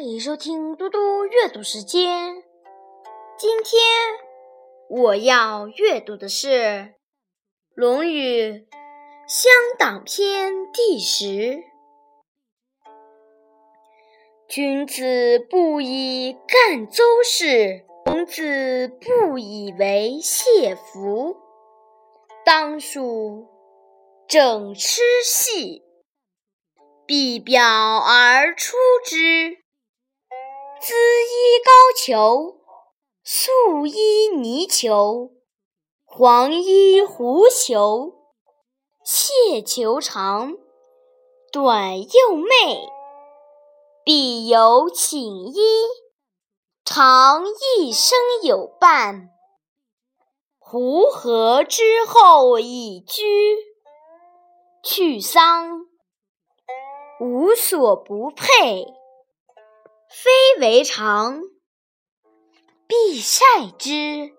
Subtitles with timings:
[0.00, 2.42] 欢迎收听嘟嘟阅读时间。
[3.36, 3.82] 今天
[4.88, 6.48] 我要阅读的是
[7.74, 8.50] 《论语·
[9.28, 11.62] 乡党篇》第十。
[14.48, 21.36] 君子不以干周事，孔子不以为谢服。
[22.42, 23.46] 当属
[24.26, 25.82] 整痴戏。
[27.06, 27.62] 必表
[27.98, 29.58] 而出之。
[30.82, 32.58] 兹衣高裘，
[33.22, 35.30] 素衣泥裘，
[36.06, 38.14] 黄衣狐裘，
[39.04, 40.56] 谢裘长，
[41.52, 42.88] 短又媚。
[44.04, 45.60] 必有寝衣，
[46.82, 49.28] 常一生有伴。
[50.58, 53.58] 胡合之后以居，
[54.82, 55.86] 去丧。
[57.20, 58.86] 无所不配，
[60.12, 60.28] 非
[60.60, 61.40] 为常，
[62.88, 63.44] 必晒
[63.78, 64.32] 之。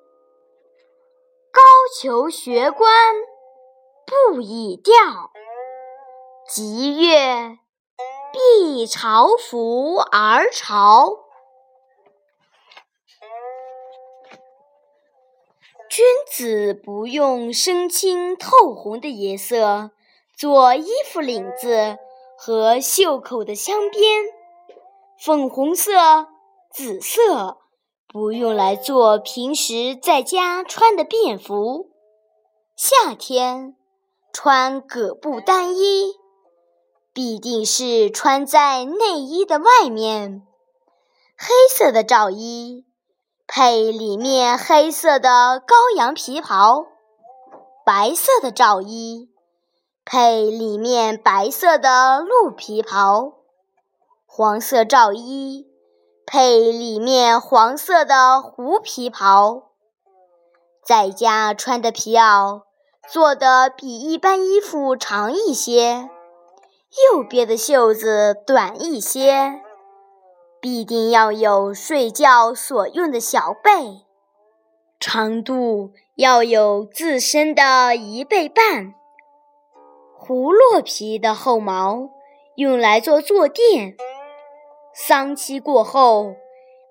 [1.49, 1.61] 高
[1.97, 2.91] 俅学官，
[4.05, 4.93] 不以调。
[6.45, 7.57] 吉月，
[8.33, 11.07] 必朝服而朝。
[15.89, 19.91] 君子不用深青透红的颜色
[20.37, 21.97] 做衣服领子。
[22.43, 24.25] 和袖口的镶边，
[25.23, 25.91] 粉红色、
[26.73, 27.59] 紫色
[28.07, 31.91] 不用来做平时在家穿的便服。
[32.75, 33.75] 夏天
[34.33, 36.15] 穿葛布单衣，
[37.13, 40.41] 必定是穿在内衣的外面。
[41.37, 42.87] 黑色的罩衣
[43.45, 46.87] 配里面黑色的羔羊皮袍，
[47.85, 49.29] 白色的罩衣。
[50.03, 53.33] 配里面白色的鹿皮袍，
[54.33, 55.67] 黄色罩衣
[56.25, 59.71] 配里面黄色的狐皮袍。
[60.85, 62.61] 在家穿的皮袄
[63.11, 66.09] 做的比一般衣服长一些，
[67.13, 69.59] 右边的袖子短一些，
[70.61, 74.05] 必定要有睡觉所用的小被，
[74.97, 78.93] 长度要有自身的一倍半。
[80.17, 82.09] 胡洛皮的后毛
[82.55, 83.97] 用来做坐垫，
[84.93, 86.35] 丧期过后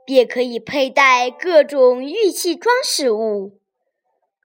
[0.05, 3.59] 便可以佩戴各种玉器装饰物。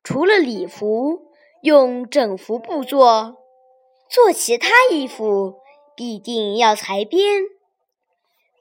[0.03, 3.37] 除了礼服用整幅布做，
[4.09, 5.55] 做其他衣服
[5.95, 7.43] 必定要裁边。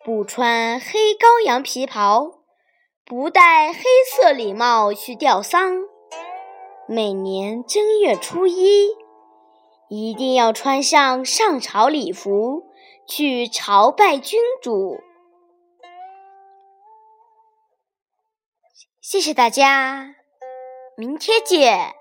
[0.04, 2.40] 不穿黑羔羊皮袍，
[3.04, 3.80] 不戴黑
[4.10, 5.84] 色礼帽去吊丧。
[6.86, 8.90] 每年正月初一。
[9.90, 12.64] 一定要穿上上朝礼服
[13.06, 15.00] 去朝拜君主。
[19.00, 20.14] 谢谢大家，
[20.96, 21.94] 明天见。